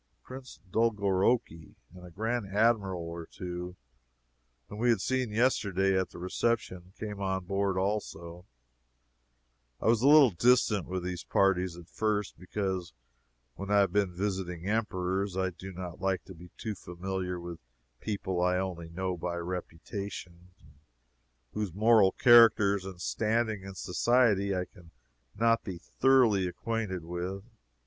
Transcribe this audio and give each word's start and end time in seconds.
Prince 0.23 0.59
Dolgorouki 0.71 1.75
and 1.93 2.03
a 2.03 2.09
Grand 2.09 2.47
Admiral 2.47 3.03
or 3.03 3.27
two, 3.27 3.75
whom 4.67 4.79
we 4.79 4.89
had 4.89 4.99
seen 4.99 5.29
yesterday 5.29 5.95
at 5.95 6.09
the 6.09 6.17
reception, 6.17 6.91
came 6.99 7.21
on 7.21 7.45
board 7.45 7.77
also. 7.77 8.47
I 9.79 9.85
was 9.85 10.01
a 10.01 10.07
little 10.07 10.31
distant 10.31 10.87
with 10.87 11.03
these 11.03 11.23
parties, 11.23 11.77
at 11.77 11.87
first, 11.87 12.39
because 12.39 12.93
when 13.53 13.69
I 13.69 13.77
have 13.81 13.93
been 13.93 14.11
visiting 14.15 14.67
Emperors 14.67 15.37
I 15.37 15.51
do 15.51 15.71
not 15.71 16.01
like 16.01 16.23
to 16.25 16.33
be 16.33 16.49
too 16.57 16.73
familiar 16.73 17.39
with 17.39 17.59
people 17.99 18.41
I 18.41 18.57
only 18.57 18.89
know 18.89 19.15
by 19.15 19.35
reputation, 19.35 20.49
and 20.59 20.79
whose 21.53 21.75
moral 21.75 22.11
characters 22.13 22.85
and 22.85 22.99
standing 22.99 23.61
in 23.61 23.75
society 23.75 24.55
I 24.55 24.65
can 24.65 24.89
not 25.35 25.63
be 25.63 25.77
thoroughly 25.77 26.47
acquainted 26.47 27.05
with. 27.05 27.43